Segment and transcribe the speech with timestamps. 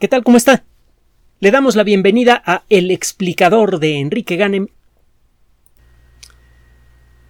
[0.00, 0.24] ¿Qué tal?
[0.24, 0.64] ¿Cómo está?
[1.38, 4.66] Le damos la bienvenida a El explicador de Enrique Ganem.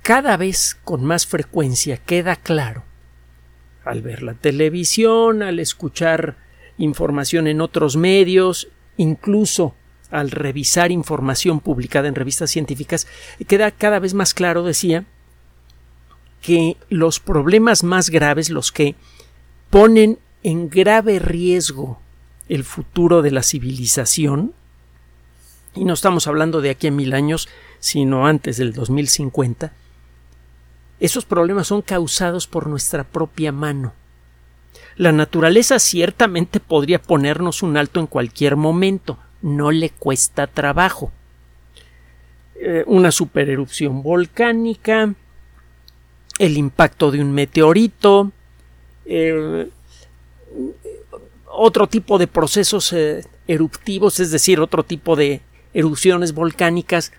[0.00, 2.84] Cada vez con más frecuencia queda claro,
[3.84, 6.38] al ver la televisión, al escuchar
[6.78, 9.74] información en otros medios, incluso
[10.10, 13.06] al revisar información publicada en revistas científicas,
[13.46, 15.04] queda cada vez más claro, decía,
[16.40, 18.94] que los problemas más graves, los que
[19.68, 22.00] ponen en grave riesgo
[22.48, 24.52] el futuro de la civilización,
[25.74, 27.48] y no estamos hablando de aquí a mil años,
[27.80, 29.72] sino antes del 2050,
[31.00, 33.92] esos problemas son causados por nuestra propia mano.
[34.96, 41.12] La naturaleza ciertamente podría ponernos un alto en cualquier momento, no le cuesta trabajo.
[42.54, 45.12] Eh, una supererupción volcánica,
[46.38, 48.30] el impacto de un meteorito,
[49.04, 49.68] eh,
[51.56, 55.40] otro tipo de procesos eh, eruptivos, es decir, otro tipo de
[55.72, 57.12] erupciones volcánicas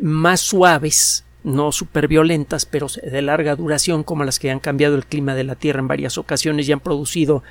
[0.00, 5.06] más suaves, no súper violentas, pero de larga duración, como las que han cambiado el
[5.06, 7.42] clima de la Tierra en varias ocasiones y han producido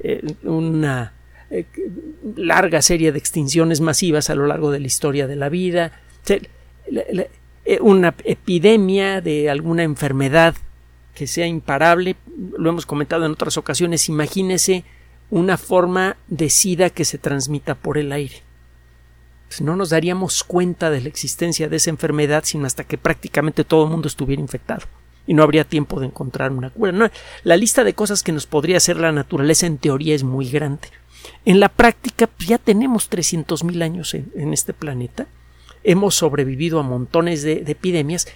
[0.00, 1.12] eh, una
[1.50, 1.66] eh,
[2.36, 5.92] larga serie de extinciones masivas a lo largo de la historia de la vida,
[7.80, 10.54] una epidemia de alguna enfermedad
[11.14, 12.16] que sea imparable,
[12.58, 14.84] lo hemos comentado en otras ocasiones, imagínese
[15.30, 18.42] una forma de sida que se transmita por el aire.
[19.48, 23.64] Pues no nos daríamos cuenta de la existencia de esa enfermedad sino hasta que prácticamente
[23.64, 24.86] todo el mundo estuviera infectado
[25.26, 27.10] y no habría tiempo de encontrar una cura.
[27.42, 30.88] la lista de cosas que nos podría hacer la naturaleza en teoría es muy grande.
[31.44, 35.26] En la práctica pues, ya tenemos 300.000 años en, este planeta,
[35.82, 38.26] hemos sobrevivido a montones de, epidemias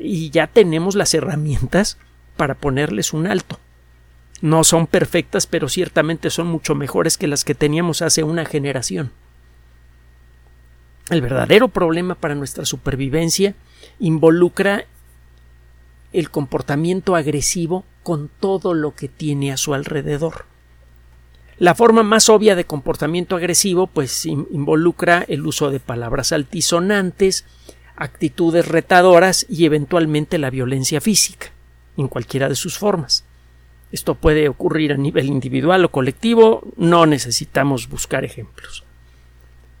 [0.00, 1.98] y ya tenemos las herramientas
[2.36, 3.58] para ponerles un alto.
[4.40, 9.12] No son perfectas, pero ciertamente son mucho mejores que las que teníamos hace una generación.
[11.10, 13.54] El verdadero problema para nuestra supervivencia
[13.98, 14.86] involucra
[16.12, 20.46] el comportamiento agresivo con todo lo que tiene a su alrededor.
[21.58, 27.44] La forma más obvia de comportamiento agresivo pues involucra el uso de palabras altisonantes,
[27.96, 31.48] actitudes retadoras y eventualmente la violencia física,
[31.96, 33.24] en cualquiera de sus formas.
[33.94, 38.82] Esto puede ocurrir a nivel individual o colectivo, no necesitamos buscar ejemplos.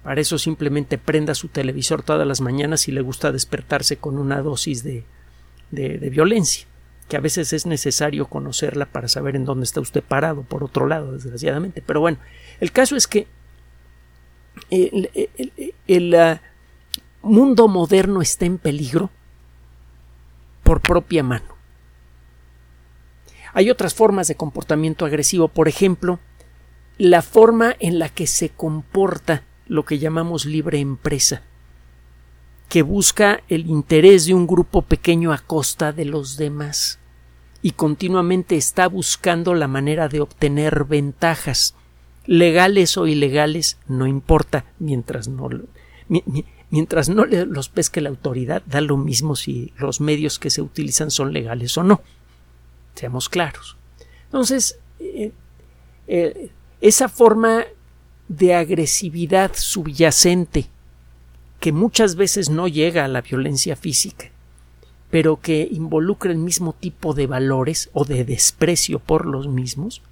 [0.04, 4.40] Para eso simplemente prenda su televisor todas las mañanas si le gusta despertarse con una
[4.40, 5.02] dosis de,
[5.72, 6.64] de, violencia,
[7.08, 10.86] que a veces es necesario conocerla para saber en dónde está usted parado, por otro
[10.86, 11.82] lado, desgraciadamente.
[11.84, 12.18] Pero bueno,
[12.60, 13.26] el caso es que
[14.70, 15.10] el,
[15.88, 16.40] el ah,
[17.20, 19.10] mundo moderno está en peligro
[20.62, 21.53] por propia mano.
[23.54, 26.18] Hay otras formas de comportamiento agresivo, por ejemplo,
[26.98, 31.42] la forma en la que se comporta lo que llamamos libre empresa,
[32.68, 36.98] que busca el interés de un grupo pequeño a costa de los demás
[37.62, 41.74] y continuamente está buscando la manera de obtener ventajas,
[42.26, 45.48] legales o ilegales, no importa, mientras no,
[46.70, 51.10] mientras no los pesque la autoridad, da lo mismo si los medios que se utilizan
[51.10, 52.02] son legales o no.
[52.94, 53.76] Seamos claros.
[54.26, 55.32] Entonces, eh,
[56.06, 56.50] eh,
[56.80, 57.64] esa forma
[58.28, 60.66] de agresividad subyacente
[61.60, 64.30] que muchas veces no llega a la violencia física,
[65.10, 70.02] pero que involucra el mismo tipo de valores o de desprecio por los mismos,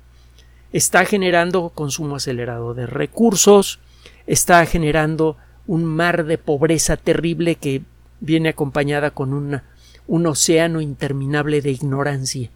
[0.73, 3.81] está generando consumo acelerado de recursos,
[4.27, 7.83] está generando un mar de pobreza terrible que
[8.21, 9.61] viene acompañada con
[10.07, 12.51] un océano interminable de ignorancia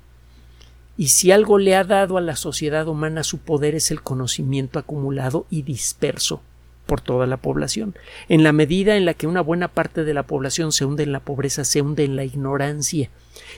[0.98, 4.78] y si algo le ha dado a la sociedad humana su poder es el conocimiento
[4.78, 6.40] acumulado y disperso
[6.86, 7.94] por toda la población.
[8.28, 11.12] En la medida en la que una buena parte de la población se hunde en
[11.12, 13.10] la pobreza, se hunde en la ignorancia.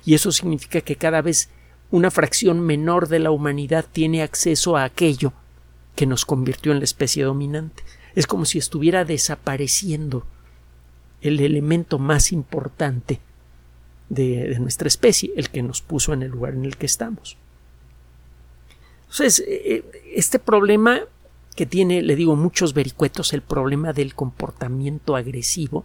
[0.04, 1.50] Y eso significa que cada vez
[1.91, 5.32] una fracción menor de la humanidad tiene acceso a aquello
[5.94, 7.82] que nos convirtió en la especie dominante.
[8.14, 10.26] Es como si estuviera desapareciendo
[11.20, 13.20] el elemento más importante
[14.08, 17.37] de, nuestra especie, el que nos puso en el lugar en el que estamos.
[19.02, 21.00] Entonces, eh, eh, este problema
[21.56, 25.84] que tiene, le digo, muchos vericuetos, el problema del comportamiento agresivo,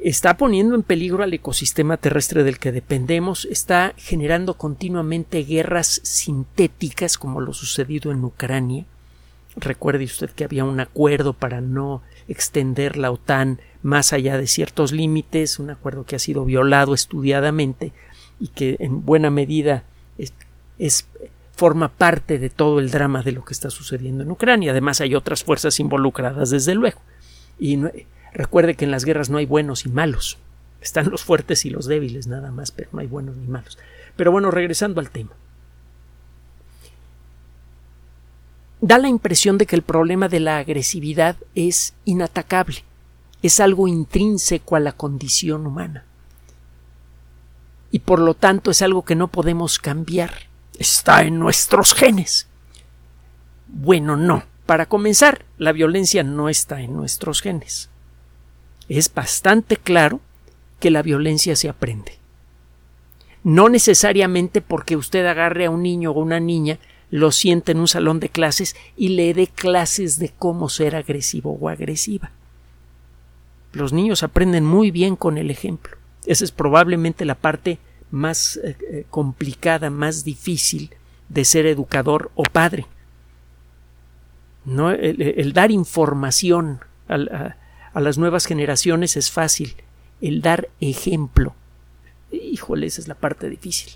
[0.00, 7.16] está poniendo en peligro al ecosistema terrestre del que dependemos, está generando continuamente guerras sintéticas
[7.16, 8.84] como lo sucedido en Ucrania.
[9.56, 14.92] Recuerde usted que había un acuerdo para no extender la OTAN más allá de ciertos
[14.92, 17.92] límites, un acuerdo que ha sido violado estudiadamente
[18.40, 19.84] y que en buena medida
[20.78, 21.06] es,
[21.52, 24.72] forma parte de todo el drama de lo que está sucediendo en Ucrania.
[24.72, 27.00] Además hay otras fuerzas involucradas, desde luego.
[27.58, 27.78] Y
[28.32, 30.38] recuerde que en las guerras no hay buenos y malos.
[30.80, 33.78] Están los fuertes y los débiles nada más, pero no hay buenos ni malos.
[34.16, 35.30] Pero bueno, regresando al tema.
[38.84, 42.84] Da la impresión de que el problema de la agresividad es inatacable,
[43.40, 46.04] es algo intrínseco a la condición humana.
[47.90, 50.34] Y por lo tanto es algo que no podemos cambiar.
[50.78, 52.46] Está en nuestros genes.
[53.68, 54.42] Bueno, no.
[54.66, 57.88] Para comenzar, la violencia no está en nuestros genes.
[58.90, 60.20] Es bastante claro
[60.78, 62.18] que la violencia se aprende.
[63.44, 66.78] No necesariamente porque usted agarre a un niño o una niña,
[67.10, 71.56] lo siente en un salón de clases y le dé clases de cómo ser agresivo
[71.60, 72.30] o agresiva.
[73.72, 75.96] Los niños aprenden muy bien con el ejemplo.
[76.26, 77.78] Esa es probablemente la parte
[78.10, 80.90] más eh, eh, complicada, más difícil
[81.28, 82.86] de ser educador o padre.
[84.64, 84.90] ¿No?
[84.90, 89.76] El, dar información a las nuevas generaciones es fácil
[90.22, 91.54] el dar ejemplo.
[92.32, 93.92] Híjole, esa es la parte difícil.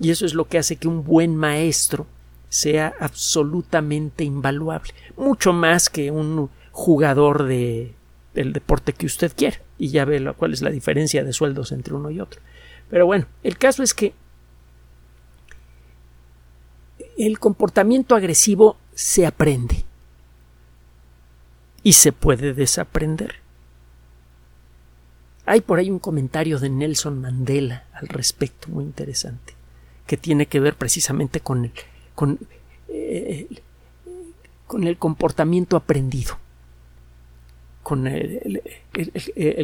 [0.00, 2.06] Y eso es lo que hace que un buen maestro
[2.52, 7.94] sea absolutamente invaluable, mucho más que un jugador de
[8.34, 9.60] del deporte que usted quiere.
[9.78, 12.40] Y ya ve cuál es la diferencia de sueldos entre uno y otro.
[12.90, 14.14] Pero bueno, el caso es que
[17.18, 19.84] el comportamiento agresivo se aprende
[21.82, 23.36] y se puede desaprender.
[25.44, 29.54] Hay por ahí un comentario de Nelson Mandela al respecto muy interesante,
[30.06, 31.72] que tiene que ver precisamente con el,
[32.14, 32.38] con,
[32.88, 33.46] eh,
[34.66, 36.38] con el comportamiento aprendido,
[37.82, 38.62] con el,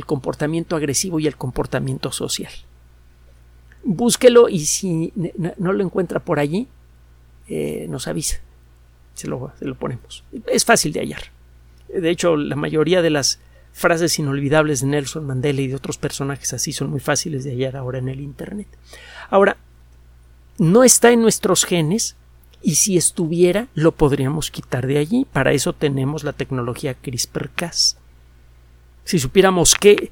[0.06, 2.52] comportamiento agresivo y el comportamiento social.
[3.84, 5.12] Búsquelo y si
[5.56, 6.68] no lo encuentra por allí,
[7.48, 8.40] eh, nos avisa.
[9.14, 10.24] Se lo, se lo ponemos.
[10.46, 11.22] Es fácil de hallar.
[11.88, 13.40] De hecho, la mayoría de las
[13.72, 17.76] frases inolvidables de Nelson Mandela y de otros personajes así son muy fáciles de hallar
[17.76, 18.68] ahora en el Internet.
[19.30, 19.56] Ahora,
[20.58, 22.16] no está en nuestros genes
[22.62, 25.26] y si estuviera lo podríamos quitar de allí.
[25.32, 27.96] Para eso tenemos la tecnología CRISPR-Cas.
[29.04, 30.10] Si supiéramos qué,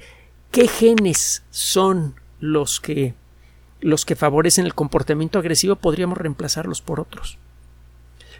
[0.51, 3.15] qué genes son los que
[3.81, 7.39] los que favorecen el comportamiento agresivo, podríamos reemplazarlos por otros.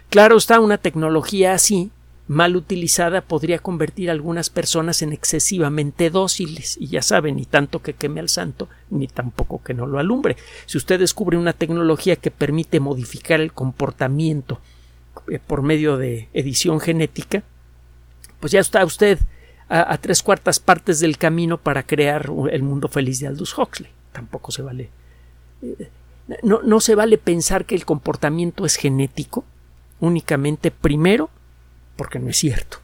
[0.09, 1.91] Claro está, una tecnología así
[2.27, 7.81] mal utilizada podría convertir a algunas personas en excesivamente dóciles y ya saben, ni tanto
[7.81, 10.35] que queme al santo, ni tampoco que no lo alumbre.
[10.65, 14.59] Si usted descubre una tecnología que permite modificar el comportamiento
[15.29, 17.43] eh, por medio de edición genética,
[18.41, 19.19] pues ya está usted
[19.69, 23.89] a, tres cuartas partes del camino para crear el mundo feliz de Aldous Huxley.
[24.11, 24.89] Tampoco se vale.
[25.61, 25.89] Eh,
[26.43, 29.45] no, no se vale pensar que el comportamiento es genético
[29.99, 31.29] únicamente primero
[31.97, 32.77] porque no es cierto.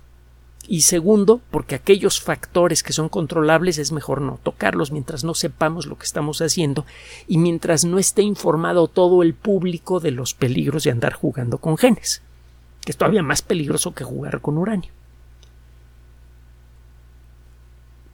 [0.68, 5.88] Y segundo, porque aquellos factores que son controlables es mejor no tocarlos mientras no sepamos
[5.88, 6.86] lo que estamos haciendo
[7.28, 11.78] y mientras no esté informado todo el público de los peligros de andar jugando con
[11.78, 12.22] genes,
[12.82, 14.92] que es todavía más peligroso que jugar con uranio.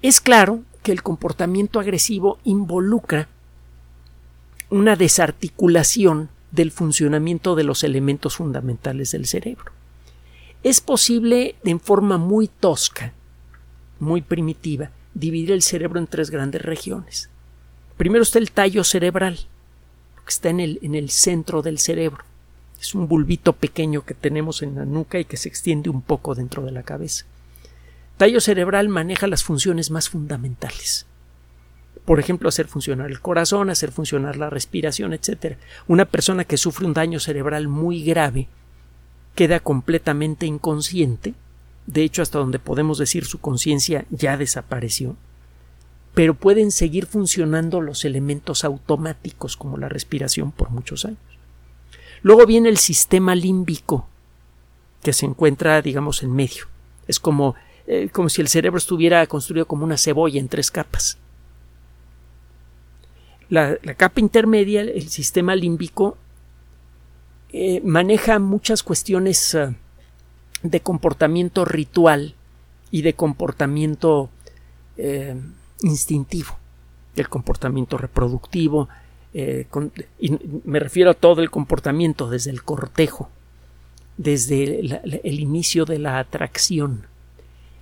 [0.02, 3.28] Es claro que el comportamiento agresivo involucra
[4.72, 9.79] una desarticulación del funcionamiento de los elementos fundamentales del cerebro
[10.64, 13.14] es posible en forma muy tosca,
[14.00, 17.30] muy primitiva, dividir el cerebro en tres grandes regiones.
[17.98, 19.40] Primero está el tallo cerebral,
[20.26, 22.24] que está en el, en el centro del cerebro.
[22.80, 26.36] Es un bulbito pequeño que tenemos en la nuca y que se extiende un poco
[26.36, 27.26] dentro de la cabeza.
[28.18, 31.06] Tallo cerebral maneja las funciones más fundamentales.
[32.06, 35.58] Por ejemplo, hacer funcionar el corazón, hacer funcionar la respiración, etc.
[35.88, 38.48] Una persona que sufre un daño cerebral muy grave
[39.36, 41.34] queda completamente inconsciente,
[41.88, 45.16] de hecho hasta donde podemos decir su conciencia ya desapareció,
[46.14, 51.20] pero pueden seguir funcionando los elementos automáticos como la respiración por muchos años.
[52.22, 54.08] Luego viene el sistema límbico,
[55.04, 56.66] que se encuentra, digamos, en medio.
[57.08, 57.56] Es como,
[57.88, 61.18] eh, como si el cerebro estuviera construido como una cebolla en tres capas.
[63.50, 66.18] La, la capa intermedia, el sistema límbico,
[67.52, 69.74] eh, maneja muchas cuestiones eh,
[70.62, 72.36] de comportamiento ritual
[72.92, 74.30] y de comportamiento
[74.98, 75.36] eh,
[75.82, 76.58] instintivo,
[77.16, 78.88] del comportamiento reproductivo,
[79.32, 80.32] y
[80.64, 83.30] me refiero a todo el comportamiento desde el cortejo,
[84.18, 87.06] desde el inicio de la atracción,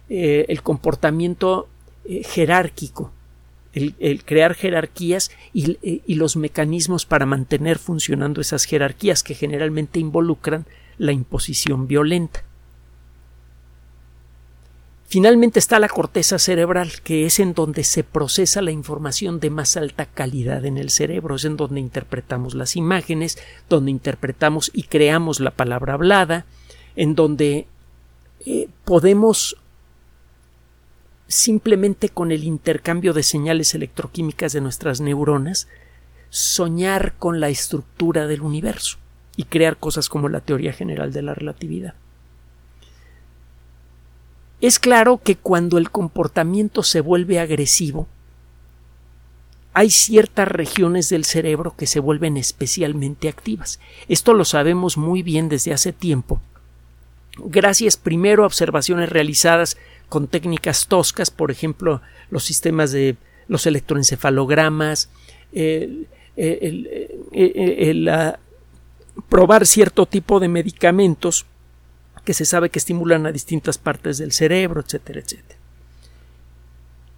[0.09, 1.69] el comportamiento
[2.05, 3.13] jerárquico,
[3.77, 10.65] el, crear jerarquías y, y los mecanismos para mantener funcionando esas jerarquías que generalmente involucran
[10.98, 12.43] la imposición violenta.
[15.10, 19.77] Finalmente está la corteza cerebral, que es en donde se procesa la información de más
[19.77, 23.38] alta calidad en el cerebro, es en donde interpretamos las imágenes,
[23.69, 26.46] donde interpretamos y creamos la palabra hablada,
[26.98, 27.67] en donde
[28.46, 29.55] eh, podemos
[31.27, 35.67] simplemente con el intercambio de señales electroquímicas de nuestras neuronas
[36.29, 38.98] soñar con la estructura del universo
[39.36, 41.93] y crear cosas como la teoría general de la relatividad.
[44.60, 48.07] Es claro que cuando el comportamiento se vuelve agresivo,
[49.74, 53.79] hay ciertas regiones del cerebro que se vuelven especialmente activas.
[54.07, 56.41] Esto lo sabemos muy bien desde hace tiempo,
[57.38, 59.77] gracias primero a observaciones realizadas
[60.10, 65.10] con técnicas toscas, por ejemplo, los sistemas de los electroencefalogramas,
[65.54, 66.08] el,
[69.30, 71.46] probar cierto tipo de medicamentos
[72.24, 75.60] que se sabe que estimulan a distintas partes del cerebro, etcétera, etcétera.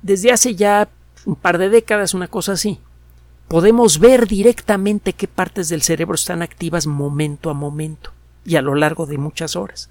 [0.01, 0.87] Desde hace ya
[1.25, 2.79] un par de décadas, una cosa así,
[3.47, 8.11] podemos ver directamente qué partes del cerebro están activas momento a momento
[8.45, 9.89] y a lo largo de muchas horas,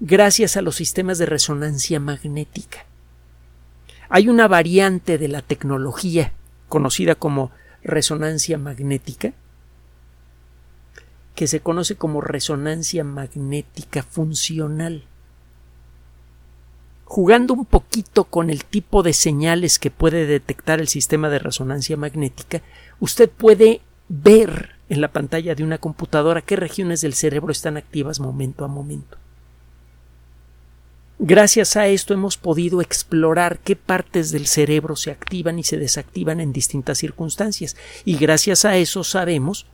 [0.00, 2.84] gracias a los sistemas de resonancia magnética.
[4.08, 6.32] Hay una variante de la tecnología
[6.68, 7.50] conocida como
[7.82, 9.32] resonancia magnética
[11.34, 15.04] que se conoce como resonancia magnética funcional.
[17.04, 21.96] Jugando un poquito con el tipo de señales que puede detectar el sistema de resonancia
[21.96, 22.62] magnética,
[23.00, 28.20] usted puede ver en la pantalla de una computadora qué regiones del cerebro están activas
[28.20, 29.18] momento a momento.
[31.26, 36.38] Gracias a esto hemos podido explorar qué partes del cerebro se activan y se desactivan
[36.38, 39.64] en distintas circunstancias, y gracias a eso sabemos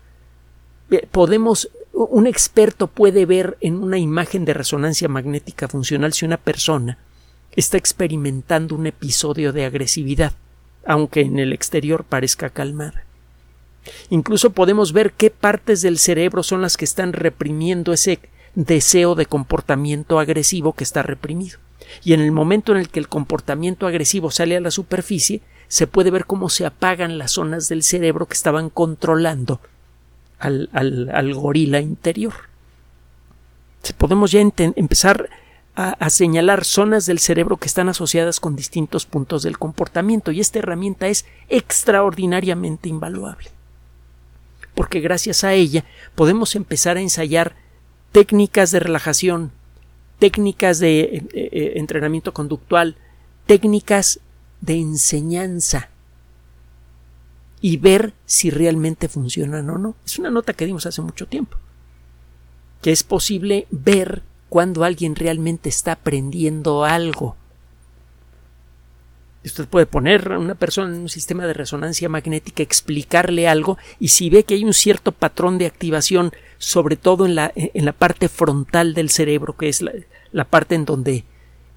[1.11, 6.99] podemos un experto puede ver en una imagen de resonancia magnética funcional si una persona
[7.57, 10.35] está experimentando un episodio de agresividad,
[10.87, 13.07] aunque en el exterior parezca calmada.
[14.09, 18.21] Incluso podemos ver qué partes del cerebro son las que están reprimiendo ese
[18.55, 21.59] deseo de comportamiento agresivo que está reprimido.
[22.05, 25.87] Y en el momento en el que el comportamiento agresivo sale a la superficie, se
[25.87, 29.61] puede ver cómo se apagan las zonas del cerebro que estaban controlando
[30.39, 32.35] al, gorila interior.
[33.97, 35.31] Podemos ya empezar
[35.77, 40.59] a, señalar zonas del cerebro que están asociadas con distintos puntos del comportamiento y esta
[40.59, 43.49] herramienta es extraordinariamente invaluable.
[44.75, 47.55] Porque gracias a ella podemos empezar a ensayar
[48.13, 49.53] técnicas de relajación,
[50.19, 52.97] técnicas de eh, eh, entrenamiento conductual,
[53.47, 54.21] técnicas
[54.61, 55.89] de enseñanza
[57.61, 59.95] y ver si realmente funcionan o no.
[60.05, 61.57] Es una nota que dimos hace mucho tiempo.
[62.81, 67.37] Que es posible ver cuando alguien realmente está aprendiendo algo.
[69.43, 74.09] Usted puede poner a una persona en un sistema de resonancia magnética, explicarle algo y
[74.09, 77.93] si ve que hay un cierto patrón de activación, sobre todo en la, en la
[77.93, 79.93] parte frontal del cerebro, que es la,
[80.33, 81.25] la parte en donde,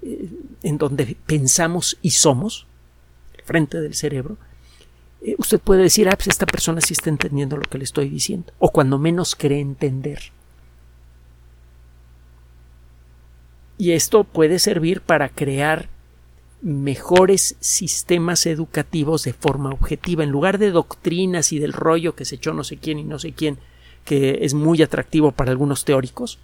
[0.02, 0.28] eh,
[0.62, 2.66] en donde pensamos y somos,
[3.44, 4.36] frente del cerebro,
[5.22, 8.08] eh, usted puede decir, ah, pues esta persona sí está entendiendo lo que le estoy
[8.08, 10.32] diciendo, o cuando menos cree entender.
[13.78, 15.88] Y esto puede servir para crear
[16.64, 22.36] mejores sistemas educativos de forma objetiva, en lugar de doctrinas y del rollo que se
[22.36, 23.58] echó no sé quién y no sé quién,
[24.04, 26.38] que es muy atractivo para algunos teóricos.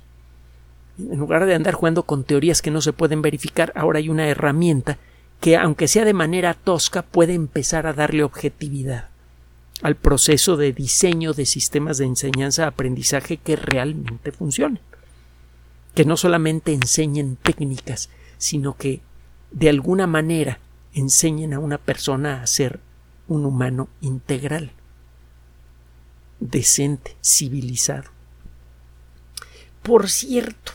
[0.98, 4.28] En lugar de andar jugando con teorías que no se pueden verificar, ahora hay una
[4.28, 4.98] herramienta
[5.40, 9.08] que, aunque sea de manera tosca, puede empezar a darle objetividad
[9.80, 14.80] al proceso de diseño de sistemas de enseñanza-aprendizaje que realmente funcionen.
[15.94, 19.00] Que no solamente enseñen técnicas, sino que
[19.50, 20.58] de alguna manera
[20.94, 22.80] enseñen a una persona a ser
[23.28, 24.72] un humano integral,
[26.40, 28.10] decente, civilizado.
[29.82, 30.72] Por cierto,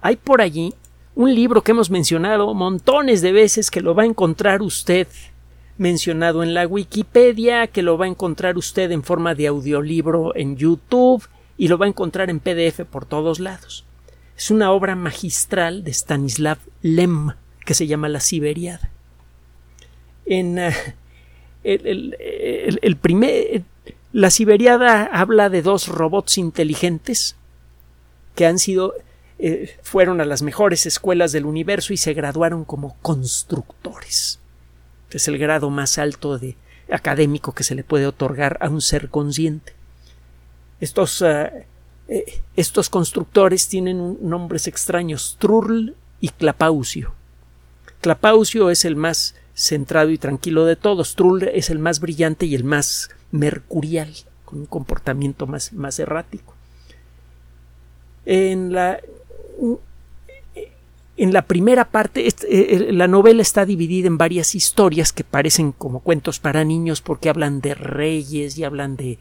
[0.00, 0.74] hay por allí
[1.14, 5.08] un libro que hemos mencionado montones de veces que lo va a encontrar usted
[5.78, 10.56] mencionado en la Wikipedia, que lo va a encontrar usted en forma de audiolibro en
[10.56, 11.26] YouTube
[11.58, 13.84] y lo va a encontrar en PDF por todos lados.
[14.36, 17.32] Es una obra magistral de Stanislav Lem
[17.66, 18.90] que se llama La Siberiada.
[20.24, 20.72] En eh,
[21.64, 23.64] el, primer,
[24.12, 27.36] la Siberiada habla de dos robots inteligentes
[28.34, 28.94] que han sido
[29.38, 34.38] eh, fueron a las mejores escuelas del universo y se graduaron como constructores.
[35.10, 36.56] es el grado más alto de
[36.90, 39.72] académico que se le puede otorgar a un ser consciente.
[40.80, 41.66] Estos, eh,
[42.54, 47.15] estos constructores tienen nombres extraños, Trurl y Clapaucio.
[48.00, 52.54] Clapaucio es el más centrado y tranquilo de todos, Trurl es el más brillante y
[52.54, 54.12] el más mercurial,
[54.44, 56.54] con un comportamiento más, más errático.
[58.26, 59.00] En la,
[61.16, 66.00] en la primera parte, eh, la novela está dividida en varias historias que parecen como
[66.00, 69.18] cuentos para niños porque hablan de reyes y hablan de,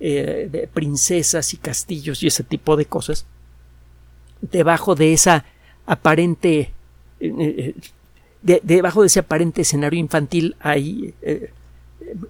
[0.00, 3.26] eh, princesas y castillos y ese tipo de cosas.
[4.40, 5.44] Debajo de esa
[5.86, 6.72] aparente
[7.20, 7.74] eh,
[8.42, 11.14] debajo de ese aparente escenario infantil hay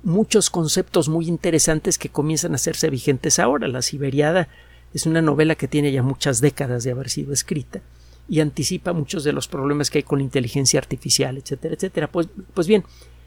[0.02, 3.68] muchos conceptos muy interesantes que comienzan a hacerse vigentes ahora.
[3.68, 4.48] La Siberiada
[4.94, 7.80] es una novela que tiene ya muchas décadas de haber sido escrita
[8.28, 12.08] y anticipa muchos de los problemas que hay con la inteligencia artificial, etcétera, etcétera.
[12.08, 12.84] Pues, pues bien,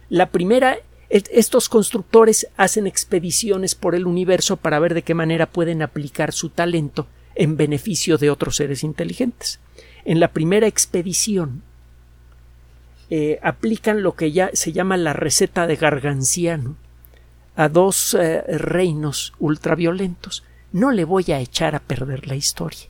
[0.10, 0.78] la primera,
[1.10, 6.50] estos constructores hacen expediciones por el universo para ver de qué manera pueden aplicar su
[6.50, 9.60] talento en beneficio de otros seres inteligentes.
[10.06, 11.64] En la primera expedición
[13.12, 16.76] eh, aplican lo que ya se llama la receta de Garganciano
[17.56, 20.44] a dos eh, reinos ultraviolentos.
[20.72, 22.88] No le voy a echar a perder la historia.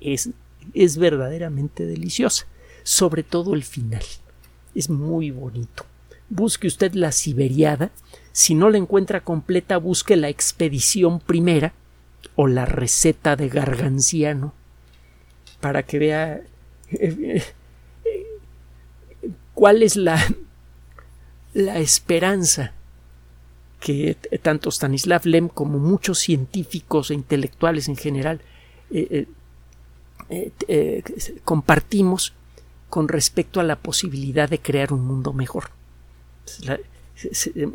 [0.00, 0.30] Es
[0.74, 2.46] es verdaderamente deliciosa,
[2.82, 4.02] sobre todo el final.
[4.74, 5.86] Es muy bonito.
[6.28, 7.90] Busque usted la Siberiada.
[8.32, 11.72] Si no la encuentra completa, busque la expedición primera
[12.36, 14.52] o la receta de Garganciano
[15.60, 16.40] para que vea
[16.90, 17.42] eh,
[19.58, 20.24] cuál es la,
[21.52, 22.74] la esperanza
[23.80, 28.40] que tanto Stanislav Lem como muchos científicos e intelectuales en general
[28.92, 29.26] eh,
[30.30, 31.02] eh, eh,
[31.44, 32.34] compartimos
[32.88, 35.70] con respecto a la posibilidad de crear un mundo mejor.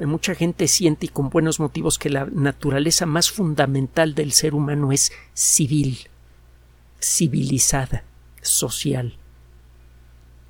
[0.06, 4.94] mucha gente siente y con buenos motivos que la naturaleza más fundamental del ser humano
[4.94, 5.98] es civil,
[7.02, 8.06] civilizada,
[8.42, 9.18] social,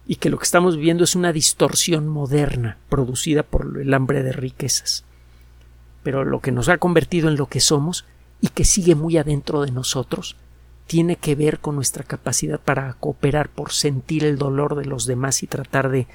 [0.06, 4.34] y que lo que estamos viviendo es una distorsión moderna producida por el hambre de
[4.34, 5.06] riquezas.
[6.04, 8.06] Pero lo que nos ha convertido en lo que somos
[8.42, 10.36] y que sigue muy adentro de nosotros
[10.88, 15.42] tiene que ver con nuestra capacidad para cooperar, por sentir el dolor de los demás
[15.42, 16.08] y tratar de,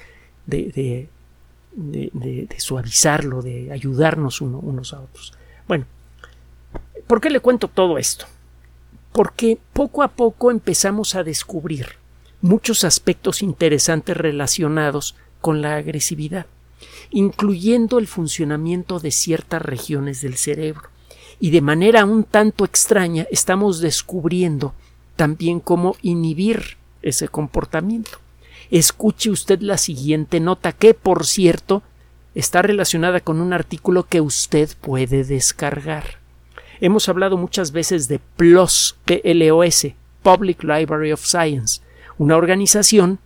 [0.45, 1.09] de,
[1.73, 5.33] de, suavizarlo, de ayudarnos unos a otros.
[5.67, 5.85] Bueno,
[7.07, 8.27] ¿por qué le cuento todo esto?
[9.11, 11.98] Porque poco a poco empezamos a descubrir
[12.41, 16.45] muchos aspectos interesantes relacionados con la agresividad,
[17.11, 20.89] incluyendo el funcionamiento de ciertas regiones del cerebro
[21.39, 24.73] y de manera un tanto extraña estamos descubriendo
[25.15, 28.19] también cómo inhibir ese comportamiento.
[28.71, 31.81] Escuche usted la siguiente nota que, por cierto,
[32.35, 36.19] está relacionada con un artículo que usted puede descargar.
[36.79, 39.87] Hemos hablado muchas veces de PLOS, PLOS,
[40.23, 41.81] Public Library of Science,
[42.19, 43.17] una organización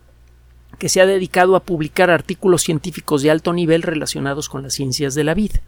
[0.78, 5.14] que se ha dedicado a publicar artículos científicos de alto nivel relacionados con las ciencias
[5.14, 5.60] de la vida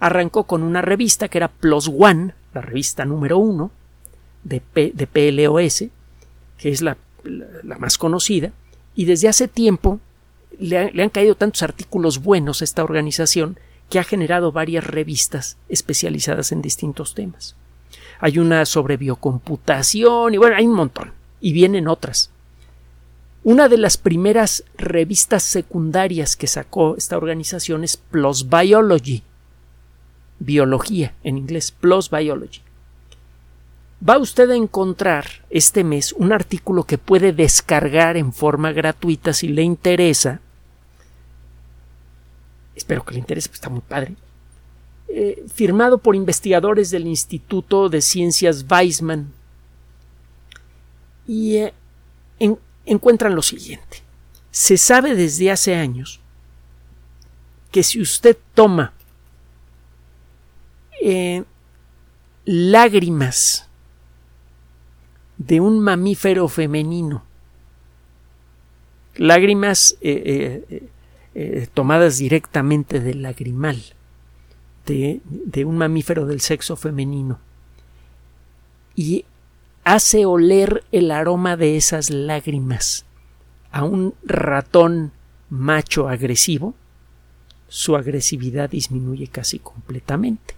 [0.00, 3.70] arrancó con una revista que era Plus One, la revista número uno
[4.42, 5.84] de, de PLOS,
[6.58, 6.96] que es la,
[7.78, 8.50] más conocida,
[8.96, 10.00] y desde hace tiempo
[10.58, 13.58] le, le han caído tantos artículos buenos a esta organización
[13.90, 17.54] que ha generado varias revistas especializadas en distintos temas.
[18.20, 21.12] Hay una sobre biocomputación y bueno, hay un montón.
[21.40, 22.30] Y vienen otras.
[23.42, 29.22] Una de las primeras revistas secundarias que sacó esta organización es Plus Biology,
[30.38, 32.60] biología, en inglés, Plus Biology.
[34.06, 39.48] Va usted a encontrar este mes un artículo que puede descargar en forma gratuita si
[39.48, 40.40] le interesa.
[42.74, 44.16] Espero que le interese, pues está muy padre.
[45.08, 49.32] Eh, firmado por investigadores del Instituto de Ciencias Weizmann.
[51.26, 51.74] Y eh,
[52.86, 54.02] encuentran lo siguiente.
[54.50, 56.20] Se sabe desde hace años
[57.70, 58.92] que si usted toma
[61.02, 61.44] eh,
[62.44, 63.68] lágrimas
[65.38, 67.24] de un mamífero femenino,
[69.16, 70.90] lágrimas eh,
[71.34, 73.80] eh, tomadas directamente del lagrimal
[74.86, 77.38] de, de un mamífero del sexo femenino
[78.96, 79.24] y
[79.94, 83.06] hace oler el aroma de esas lágrimas
[83.72, 85.10] a un ratón
[85.48, 86.74] macho agresivo,
[87.66, 90.54] su agresividad disminuye casi completamente.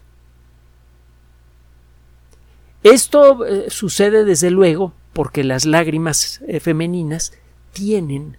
[2.83, 7.33] Esto eh, sucede desde luego porque las lágrimas eh, femeninas
[7.73, 8.37] tienen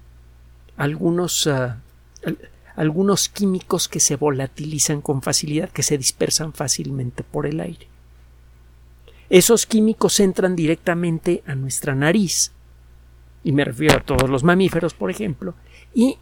[0.77, 1.81] algunos, ah,
[2.75, 7.92] algunos químicos que se volatilizan con facilidad, que se dispersan fácilmente por el aire.
[9.33, 12.51] Esos químicos entran directamente a nuestra nariz,
[13.43, 15.55] y me refiero a todos los mamíferos, por ejemplo,
[15.91, 16.19] y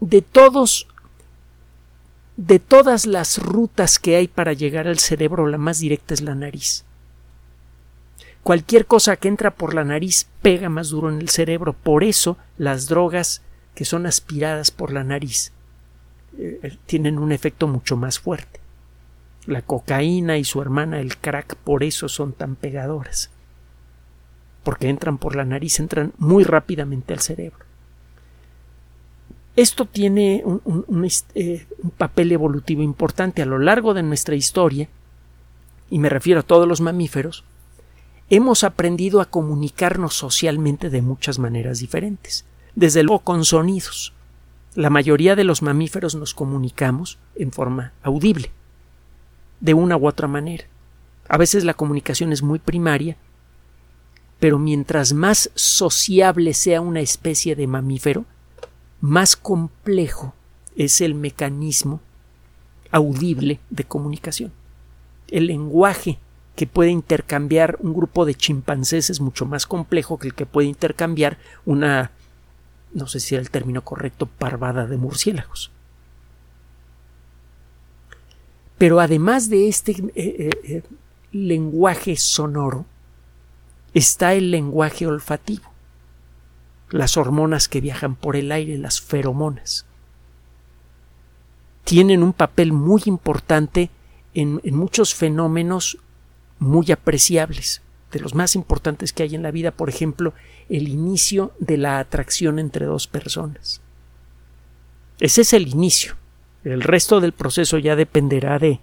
[0.00, 0.88] de todos
[2.38, 6.34] de todas las rutas que hay para llegar al cerebro, la más directa es la
[6.34, 6.86] nariz.
[8.42, 11.74] Cualquier cosa que entra por la nariz pega más duro en el cerebro.
[11.74, 13.42] Por eso las drogas
[13.74, 15.52] que son aspiradas por la nariz
[16.38, 18.61] eh, eh, tienen un efecto mucho más fuerte.
[19.46, 23.30] La cocaína y su hermana el crack por eso son tan pegadoras.
[24.62, 27.64] Porque entran por la nariz, entran muy rápidamente al cerebro.
[29.54, 34.88] Esto tiene un, eh, un, papel evolutivo importante a lo largo de nuestra historia,
[35.90, 37.44] y me refiero a todos los mamíferos,
[38.30, 44.14] hemos aprendido a comunicarnos socialmente de muchas maneras diferentes, desde luego con sonidos.
[44.74, 48.50] La mayoría de los mamíferos nos comunicamos en forma audible,
[49.62, 50.64] de una u otra manera.
[51.28, 53.16] A veces la comunicación es muy primaria,
[54.38, 58.26] pero mientras más sociable sea una especie de mamífero,
[59.00, 60.34] más complejo
[60.76, 62.00] es el mecanismo
[62.90, 64.52] audible de comunicación.
[65.28, 66.18] El lenguaje
[66.56, 70.66] que puede intercambiar un grupo de chimpancés es mucho más complejo que el que puede
[70.66, 72.10] intercambiar una,
[72.92, 75.70] no sé si era el término correcto, parvada de murciélagos.
[78.82, 80.82] Pero además de este eh, eh, eh,
[81.30, 82.84] lenguaje sonoro,
[83.94, 85.70] está el lenguaje olfativo
[86.90, 89.86] las hormonas que viajan por el aire, las feromonas.
[91.84, 93.88] Tienen un papel muy importante
[94.34, 95.98] en, muchos fenómenos
[96.58, 100.34] muy apreciables, de los más importantes que hay en la vida, por ejemplo,
[100.68, 103.80] el inicio de la atracción entre dos personas.
[105.20, 106.16] Ese es el inicio.
[106.64, 108.80] El resto del proceso ya dependerá de,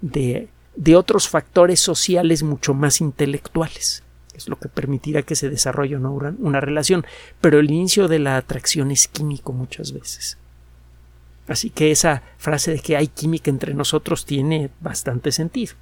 [0.00, 6.10] de, otros factores sociales mucho más intelectuales es lo que permitirá que se desarrolle una,
[6.10, 7.06] una relación,
[7.40, 10.38] pero el inicio de la atracción es químico muchas veces.
[11.46, 15.74] Así que esa frase de que hay química entre nosotros tiene bastante sentido.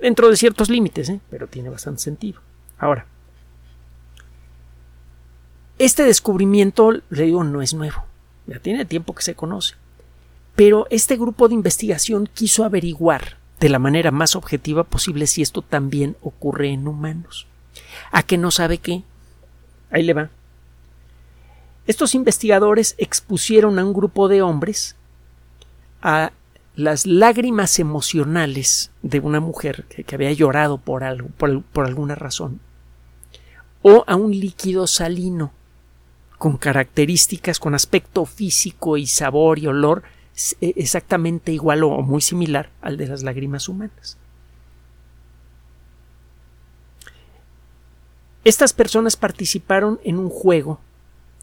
[0.00, 1.20] Dentro de ciertos límites, ¿eh?
[1.30, 2.40] pero tiene bastante sentido.
[2.78, 3.06] Ahora,
[5.78, 8.04] este descubrimiento, le digo, no es nuevo.
[8.46, 9.74] Ya tiene tiempo que se conoce.
[10.54, 15.62] Pero este grupo de investigación quiso averiguar de la manera más objetiva posible si esto
[15.62, 17.46] también ocurre en humanos
[18.10, 19.02] a que no sabe qué.
[19.90, 20.30] Ahí le va.
[21.86, 24.96] Estos investigadores expusieron a un grupo de hombres
[26.00, 26.32] a
[26.74, 32.60] las lágrimas emocionales de una mujer que, había llorado por algo, por, alguna razón,
[33.82, 35.52] o a un líquido salino
[36.38, 40.02] con características, con aspecto físico y sabor y olor
[40.60, 44.16] exactamente igual o muy similar al de las lágrimas humanas.
[48.44, 50.80] Estas personas participaron en un juego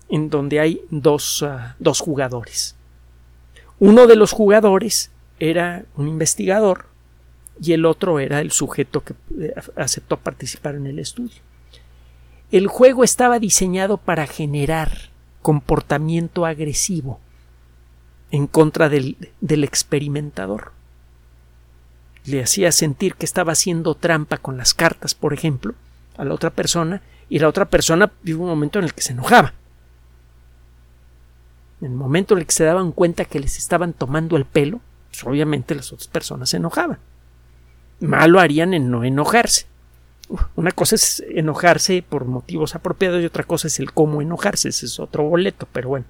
[0.09, 2.75] en donde hay dos, ah, dos jugadores.
[3.79, 6.87] Uno de los jugadores era un investigador
[7.61, 11.41] y el otro era el sujeto que eh, aceptó participar en el estudio.
[12.51, 17.19] El juego estaba diseñado para generar comportamiento agresivo
[18.31, 20.71] en contra del, del, experimentador.
[22.25, 25.73] Le hacía sentir que estaba haciendo trampa con las cartas, por ejemplo,
[26.17, 29.13] a la otra persona y la otra persona vive un momento en el que se
[29.13, 29.53] enojaba.
[31.81, 34.81] En el momento en el que se daban cuenta que les estaban tomando el pelo,
[35.09, 36.99] pues obviamente las otras personas se enojaban.
[37.99, 39.65] Malo harían en no enojarse.
[40.55, 44.69] Una cosa es enojarse por motivos apropiados y otra cosa es el cómo enojarse.
[44.69, 46.05] Ese es otro boleto, pero bueno.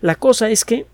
[0.00, 0.86] La cosa es que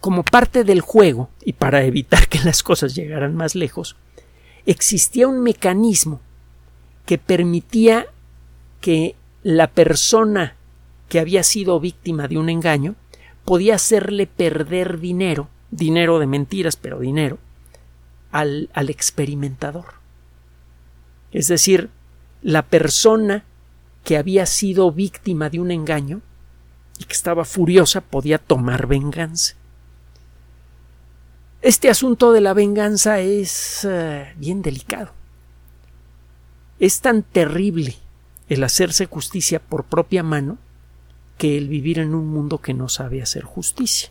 [0.00, 3.96] como parte del juego y para evitar que las cosas llegaran más lejos,
[4.66, 6.20] existía un mecanismo
[7.06, 8.06] que permitía
[8.80, 10.56] que la persona
[11.08, 12.94] que había sido víctima de un engaño
[13.44, 17.38] podía hacerle perder dinero, dinero de mentiras, pero dinero,
[18.30, 19.86] al, al experimentador.
[21.32, 21.88] Es decir,
[22.42, 23.44] la persona
[24.04, 26.20] que había sido víctima de un engaño
[26.98, 29.54] y que estaba furiosa podía tomar venganza.
[31.60, 35.12] Este asunto de la venganza es eh, bien delicado.
[36.78, 37.96] Es tan terrible
[38.48, 40.58] el hacerse justicia por propia mano
[41.36, 44.10] que el vivir en un mundo que no sabe hacer justicia.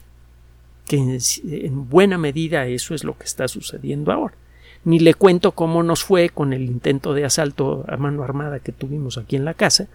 [0.86, 4.36] Que en, buena medida eso es lo que está sucediendo ahora.
[4.84, 8.72] Ni le cuento cómo nos fue con el intento de asalto a mano armada que
[8.72, 9.88] tuvimos aquí en la casa,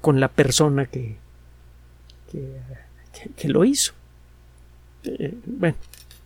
[0.00, 1.16] con la persona que
[2.30, 3.92] que, lo hizo.
[5.04, 5.76] Eh, bueno,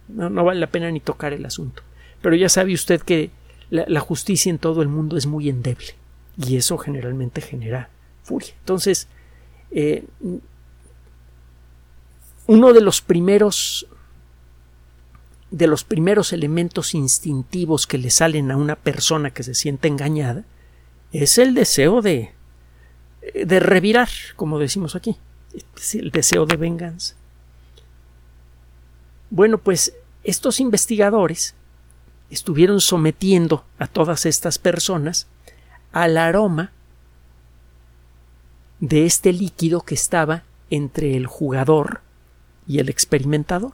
[0.08, 1.82] no, vale la pena ni tocar el asunto.
[2.20, 3.30] Pero ya sabe usted que
[3.70, 5.94] la, justicia en todo el mundo es muy endeble
[6.36, 7.88] y eso generalmente genera
[8.22, 8.52] furia.
[8.60, 9.08] Entonces,
[9.70, 10.04] eh,
[12.46, 13.86] uno de los primeros
[15.50, 20.44] de los primeros elementos instintivos que le salen a una persona que se siente engañada
[21.12, 22.32] es el deseo de,
[23.34, 25.18] de revirar, como decimos aquí,
[25.94, 27.14] el deseo de venganza.
[29.30, 31.54] Bueno, pues estos investigadores
[32.30, 35.26] estuvieron sometiendo a todas estas personas
[35.92, 36.72] al aroma
[38.80, 42.00] de este líquido que estaba entre el jugador
[42.66, 43.72] y el experimentador.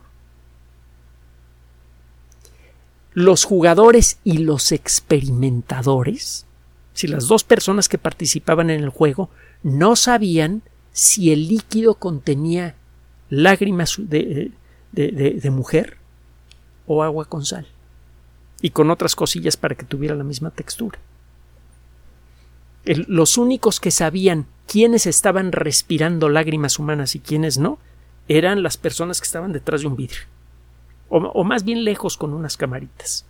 [3.13, 6.47] Los jugadores y los experimentadores,
[6.93, 9.31] si las dos personas que participaban en el juego
[9.63, 10.63] no sabían
[10.99, 12.75] si el líquido contenía
[13.31, 14.51] lágrimas de,
[14.91, 15.97] de, mujer
[16.89, 17.69] o agua con sal
[18.61, 20.99] y con otras cosillas para que tuviera la misma textura.
[22.85, 27.79] los únicos que sabían quiénes estaban respirando lágrimas humanas y quiénes no
[28.27, 30.23] eran las personas que estaban detrás de un vidrio,
[31.11, 33.25] o, más bien lejos con unas camaritas.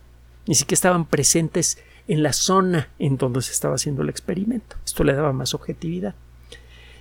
[0.47, 1.77] Ni siquiera estaban presentes
[2.07, 4.75] en la zona en donde se estaba haciendo el experimento.
[4.83, 6.15] Esto le daba más objetividad.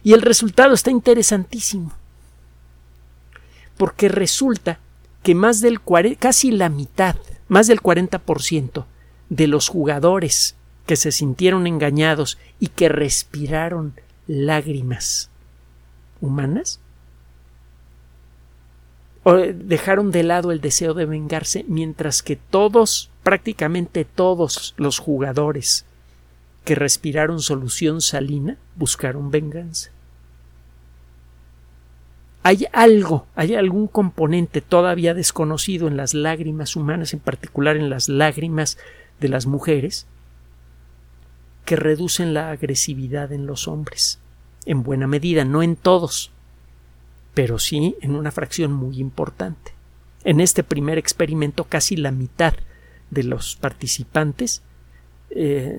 [0.03, 1.93] Y el resultado está interesantísimo,
[3.77, 4.79] porque resulta
[5.23, 5.81] que más del
[6.19, 7.17] casi la mitad,
[7.49, 8.85] más del 40%
[9.29, 10.55] de los jugadores
[10.87, 13.95] que se sintieron engañados y que respiraron
[14.27, 15.31] lágrimas
[16.21, 16.81] humanas
[19.37, 25.85] dejaron de lado el deseo de vengarse, mientras que todos, prácticamente todos los jugadores
[26.69, 29.91] que respiraron solución salina buscaron venganza.
[32.43, 38.11] Hay algo, hay algún componente todavía desconocido en las lágrimas humanas, en particular en las
[38.11, 38.77] lágrimas
[39.19, 40.07] de las mujeres,
[41.65, 44.19] que reducen la agresividad en los hombres,
[44.67, 46.33] en buena medida, no en todos,
[47.33, 49.73] pero sí en una fracción muy importante.
[50.23, 52.53] En este primer experimento casi la mitad
[53.09, 54.61] de los participantes
[55.31, 55.79] eh,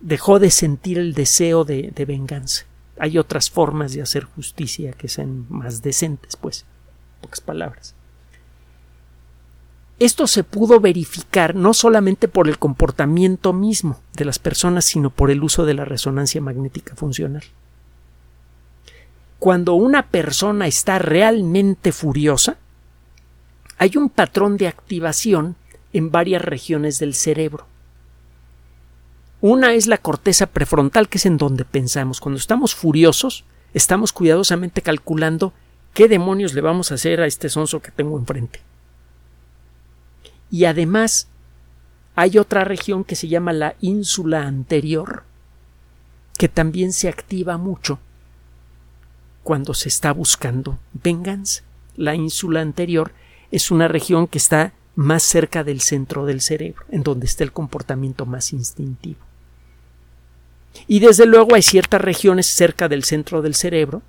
[0.00, 2.64] dejó de sentir el deseo de, de, venganza.
[2.98, 6.64] Hay otras formas de hacer justicia que sean más decentes, pues,
[7.20, 7.94] pocas palabras.
[9.98, 15.30] Esto se pudo verificar no solamente por el comportamiento mismo de las personas, sino por
[15.30, 17.44] el uso de la resonancia magnética funcional
[19.38, 22.56] cuando una persona está realmente furiosa,
[23.78, 25.56] hay un patrón de activación
[25.92, 27.66] en varias regiones del cerebro.
[29.40, 32.20] Una es la corteza prefrontal, que es en donde pensamos.
[32.20, 33.44] Cuando estamos furiosos,
[33.74, 35.52] estamos cuidadosamente calculando
[35.92, 38.60] qué demonios le vamos a hacer a este sonso que tengo enfrente.
[40.50, 41.28] Y además,
[42.14, 45.24] hay otra región que se llama la ínsula anterior,
[46.38, 47.98] que también se activa mucho
[49.42, 51.62] cuando se está buscando venganza.
[51.94, 53.12] La ínsula anterior
[53.50, 57.52] es una región que está más cerca del centro del cerebro, en donde está el
[57.52, 59.20] comportamiento más instintivo.
[60.88, 64.02] Y desde luego hay ciertas regiones cerca del centro del cerebro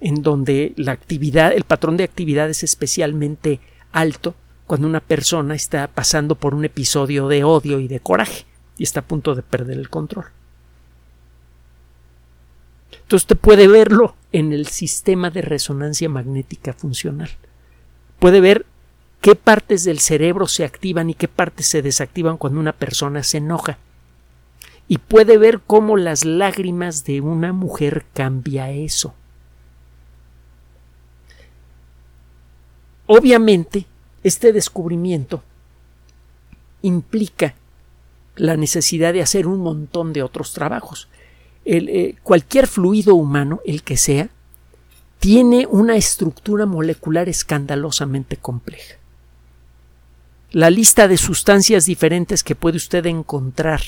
[0.00, 3.60] en donde la actividad, el patrón de actividad es especialmente
[3.92, 4.34] alto
[4.66, 8.44] cuando una persona está pasando por un episodio de odio y de coraje
[8.78, 10.26] y está a punto de perder el control.
[12.90, 17.30] Entonces usted puede verlo en el sistema de resonancia magnética funcional.
[18.18, 18.66] Puede ver
[19.22, 23.38] qué partes del cerebro se activan y qué partes se desactivan cuando una persona se
[23.38, 23.78] enoja.
[24.88, 29.14] Y puede ver cómo las lágrimas de una mujer cambia eso.
[33.06, 33.86] Obviamente,
[34.24, 35.42] este descubrimiento
[36.82, 37.54] implica
[38.34, 41.08] la necesidad de hacer un montón de otros trabajos.
[41.64, 44.30] Eh, cualquier fluido humano, el que sea,
[45.20, 48.96] tiene una estructura molecular escandalosamente compleja.
[50.52, 53.80] La lista de sustancias diferentes que puede usted encontrar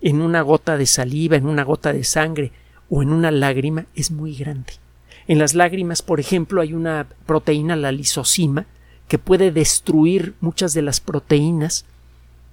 [0.00, 2.50] en una gota de saliva, en una gota de sangre
[2.90, 4.74] o en una lágrima es muy grande.
[5.28, 8.66] En las lágrimas, por ejemplo, hay una proteína, la lisocima,
[9.06, 11.84] que puede destruir muchas de las proteínas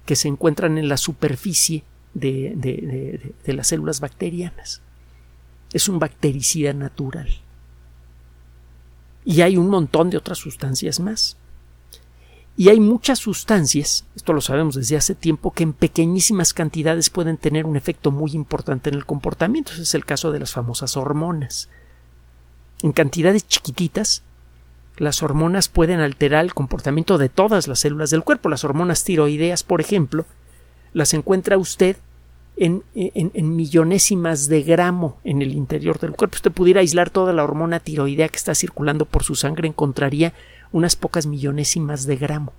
[0.06, 1.82] que se encuentran en la superficie
[2.14, 4.80] de, las células bacterianas.
[5.72, 7.28] Es un bactericida natural.
[9.24, 11.36] Y hay un montón de otras sustancias más.
[12.56, 17.36] Y hay muchas sustancias, esto lo sabemos desde hace tiempo, que en pequeñísimas cantidades pueden
[17.36, 19.72] tener un efecto muy importante en el comportamiento.
[19.72, 21.68] Ese es el caso de las famosas hormonas.
[22.82, 24.22] en cantidades chiquititas,
[24.96, 28.48] las hormonas pueden alterar el comportamiento de todas las células del cuerpo.
[28.48, 30.24] Las hormonas tiroideas, por ejemplo,
[30.92, 31.96] las encuentra usted
[32.56, 36.36] en, en, millonésimas de gramo en el interior del cuerpo.
[36.36, 40.32] Usted pudiera aislar toda la hormona tiroidea que está circulando por su sangre, encontraría
[40.74, 42.52] unas pocas millonésimas de gramo.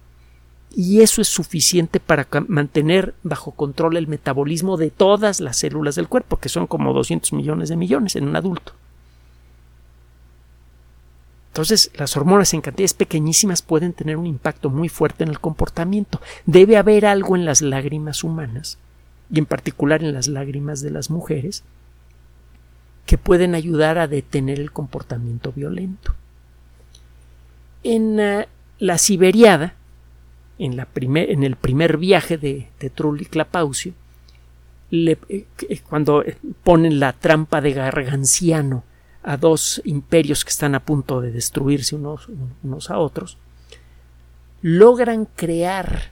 [0.74, 6.08] Y eso es suficiente para mantener bajo control el metabolismo de todas las células del
[6.08, 8.72] cuerpo, que son como 200 millones de millones en un adulto.
[11.50, 16.22] Entonces, las hormonas en cantidades pequeñísimas pueden tener un impacto muy fuerte en el comportamiento.
[16.46, 18.78] Debe haber algo en las lágrimas humanas,
[19.30, 21.64] y en particular en las lágrimas de las mujeres,
[23.06, 26.16] que pueden ayudar a detener el comportamiento violento.
[27.88, 28.18] En
[28.80, 29.76] la siberiada,
[30.58, 32.90] en, el primer viaje de, de
[33.30, 33.94] Clapaucio,
[34.90, 35.46] le, eh,
[35.88, 36.24] cuando
[36.64, 38.84] ponen la trampa de Garganciano
[39.24, 43.38] a dos imperios que están a punto de destruirse unos, a otros,
[44.62, 46.12] logran crear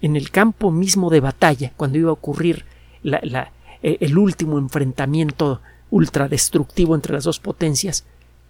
[0.00, 2.64] en el campo mismo de batalla, cuando iba a ocurrir
[3.02, 3.48] eh,
[3.82, 8.04] el último enfrentamiento ultradestructivo entre las dos potencias,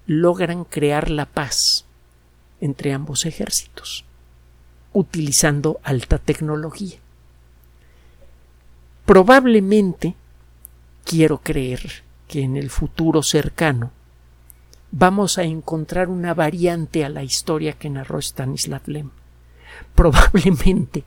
[0.07, 1.88] logran crear la paz
[2.61, 4.05] entre ambos ejércitos,
[4.92, 6.99] utilizando alta tecnología.
[9.05, 10.14] Probablemente,
[11.05, 13.90] quiero creer que en el futuro cercano
[14.90, 19.11] vamos a encontrar una variante a la historia que narró Stanislav Lem.
[19.94, 21.05] Probablemente,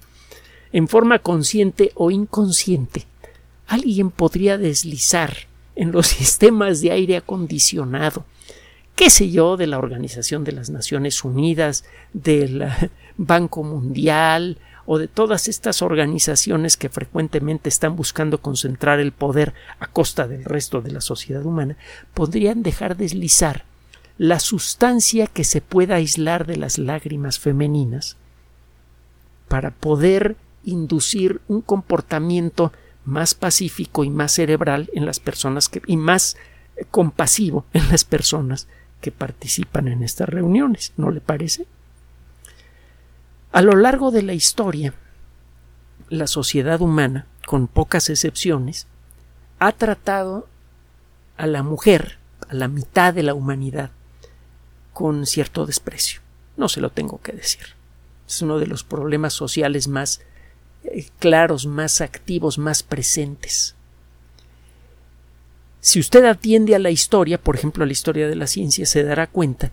[0.72, 3.06] en forma consciente o inconsciente,
[3.68, 5.36] alguien podría deslizar
[5.76, 8.26] en los sistemas de aire acondicionado,
[9.02, 12.70] qué sé yo, de la Organización de las Naciones Unidas, del
[13.18, 19.88] Banco Mundial, o de todas estas organizaciones que frecuentemente están buscando concentrar el poder a
[19.88, 21.78] costa del resto de la sociedad humana,
[22.14, 23.66] podrían dejar deslizar
[24.20, 28.18] la sustancia que se pueda aislar de las lágrimas femeninas
[29.48, 32.72] para poder inducir un comportamiento
[33.04, 36.38] más pacífico y más cerebral en las personas y más
[36.92, 38.68] compasivo en las personas
[39.02, 41.66] que participan en estas reuniones, ¿no le parece?
[43.52, 44.94] A lo largo de la historia,
[46.10, 48.88] la sociedad humana, con pocas excepciones,
[49.60, 50.48] ha tratado
[51.38, 52.18] a la mujer,
[52.50, 53.92] a la mitad de la humanidad,
[54.94, 56.22] con cierto desprecio.
[56.58, 57.76] No se lo tengo que decir.
[58.28, 60.22] Es uno de los problemas sociales más
[60.84, 63.76] eh, claros, más activos, más presentes.
[65.82, 69.04] Si usted atiende a la historia, por ejemplo a la historia de la ciencia, se
[69.04, 69.72] dará cuenta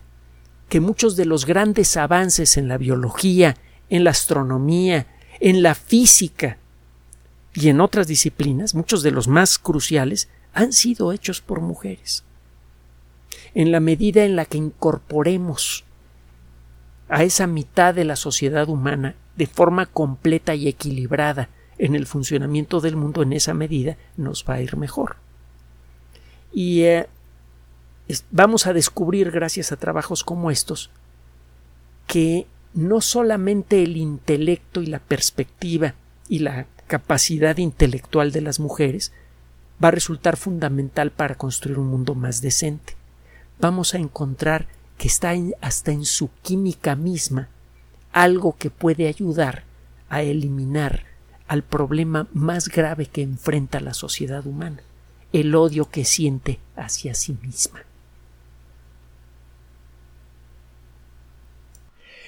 [0.67, 3.55] que muchos de los grandes avances en la biología,
[3.89, 5.07] en la astronomía,
[5.39, 6.57] en la física
[7.53, 12.23] y en otras disciplinas, muchos de los más cruciales, han sido hechos por mujeres
[13.53, 15.83] en la medida en la que incorporemos
[17.07, 22.81] a esa mitad de la sociedad humana de forma completa y equilibrada en el funcionamiento
[22.81, 25.17] del mundo, en esa medida nos va a ir mejor.
[26.51, 27.07] Y eh,
[28.31, 30.89] vamos a descubrir, gracias a trabajos como estos,
[32.07, 35.95] que no solamente el intelecto y la perspectiva
[36.27, 39.11] y la capacidad intelectual de las mujeres
[39.83, 42.95] va a resultar fundamental para construir un mundo más decente,
[43.59, 47.47] vamos a encontrar que está hasta en su química misma
[48.11, 49.63] algo que puede ayudar
[50.09, 51.05] a eliminar
[51.47, 54.81] al problema más grave que enfrenta la sociedad humana,
[55.33, 57.85] el odio que siente hacia sí misma.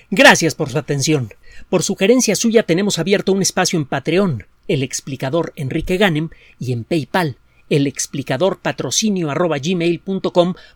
[0.09, 1.33] Gracias por su atención.
[1.69, 6.83] Por sugerencia suya tenemos abierto un espacio en Patreon, el explicador Enrique Ganem, y en
[6.83, 7.37] PayPal,
[7.69, 9.29] el explicador patrocinio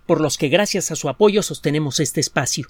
[0.05, 2.69] por los que gracias a su apoyo sostenemos este espacio.